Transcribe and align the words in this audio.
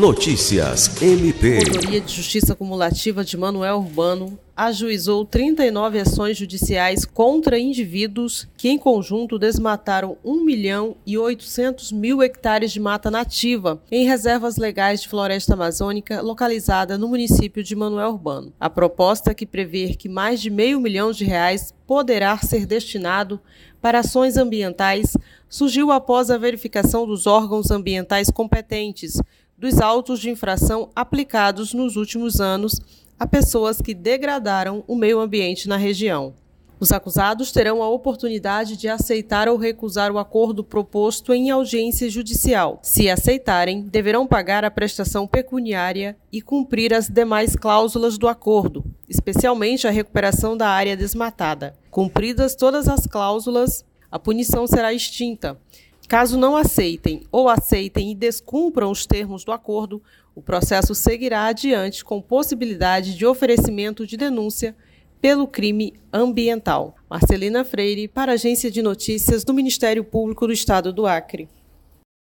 Notícias 0.00 1.02
MP. 1.02 1.58
A 1.58 1.60
Promotoria 1.60 2.00
de 2.00 2.10
Justiça 2.10 2.54
Cumulativa 2.54 3.22
de 3.22 3.36
Manuel 3.36 3.80
Urbano 3.80 4.38
ajuizou 4.56 5.26
39 5.26 6.00
ações 6.00 6.38
judiciais 6.38 7.04
contra 7.04 7.58
indivíduos 7.58 8.48
que, 8.56 8.70
em 8.70 8.78
conjunto, 8.78 9.38
desmataram 9.38 10.16
1 10.24 10.42
milhão 10.42 10.96
e 11.06 11.18
800 11.18 11.92
mil 11.92 12.22
hectares 12.22 12.72
de 12.72 12.80
mata 12.80 13.10
nativa 13.10 13.82
em 13.92 14.06
reservas 14.06 14.56
legais 14.56 15.02
de 15.02 15.08
floresta 15.08 15.52
amazônica 15.52 16.22
localizada 16.22 16.96
no 16.96 17.06
município 17.06 17.62
de 17.62 17.76
Manuel 17.76 18.12
Urbano. 18.12 18.54
A 18.58 18.70
proposta, 18.70 19.34
que 19.34 19.44
prevê 19.44 19.94
que 19.94 20.08
mais 20.08 20.40
de 20.40 20.48
meio 20.48 20.80
milhão 20.80 21.12
de 21.12 21.26
reais 21.26 21.74
poderá 21.86 22.38
ser 22.38 22.64
destinado 22.64 23.38
para 23.82 23.98
ações 23.98 24.38
ambientais, 24.38 25.14
surgiu 25.46 25.90
após 25.90 26.30
a 26.30 26.38
verificação 26.38 27.06
dos 27.06 27.26
órgãos 27.26 27.70
ambientais 27.70 28.30
competentes 28.30 29.20
dos 29.60 29.78
autos 29.78 30.18
de 30.20 30.30
infração 30.30 30.88
aplicados 30.96 31.74
nos 31.74 31.94
últimos 31.94 32.40
anos 32.40 32.80
a 33.18 33.26
pessoas 33.26 33.78
que 33.78 33.92
degradaram 33.92 34.82
o 34.88 34.96
meio 34.96 35.20
ambiente 35.20 35.68
na 35.68 35.76
região. 35.76 36.32
Os 36.80 36.90
acusados 36.90 37.52
terão 37.52 37.82
a 37.82 37.88
oportunidade 37.90 38.74
de 38.74 38.88
aceitar 38.88 39.50
ou 39.50 39.58
recusar 39.58 40.10
o 40.10 40.18
acordo 40.18 40.64
proposto 40.64 41.34
em 41.34 41.50
audiência 41.50 42.08
judicial. 42.08 42.78
Se 42.82 43.10
aceitarem, 43.10 43.82
deverão 43.82 44.26
pagar 44.26 44.64
a 44.64 44.70
prestação 44.70 45.26
pecuniária 45.26 46.16
e 46.32 46.40
cumprir 46.40 46.94
as 46.94 47.06
demais 47.06 47.54
cláusulas 47.54 48.16
do 48.16 48.28
acordo, 48.28 48.82
especialmente 49.06 49.86
a 49.86 49.90
recuperação 49.90 50.56
da 50.56 50.70
área 50.70 50.96
desmatada. 50.96 51.76
Cumpridas 51.90 52.54
todas 52.54 52.88
as 52.88 53.06
cláusulas, 53.06 53.84
a 54.10 54.18
punição 54.18 54.66
será 54.66 54.94
extinta 54.94 55.58
Caso 56.10 56.36
não 56.36 56.56
aceitem 56.56 57.22
ou 57.30 57.48
aceitem 57.48 58.10
e 58.10 58.16
descumpram 58.16 58.90
os 58.90 59.06
termos 59.06 59.44
do 59.44 59.52
acordo, 59.52 60.02
o 60.34 60.42
processo 60.42 60.92
seguirá 60.92 61.44
adiante 61.44 62.04
com 62.04 62.20
possibilidade 62.20 63.16
de 63.16 63.24
oferecimento 63.24 64.04
de 64.04 64.16
denúncia 64.16 64.74
pelo 65.20 65.46
crime 65.46 65.94
ambiental. 66.12 66.96
Marcelina 67.08 67.64
Freire, 67.64 68.08
para 68.08 68.32
a 68.32 68.34
Agência 68.34 68.72
de 68.72 68.82
Notícias 68.82 69.44
do 69.44 69.54
Ministério 69.54 70.02
Público 70.02 70.48
do 70.48 70.52
Estado 70.52 70.92
do 70.92 71.06
Acre. 71.06 71.48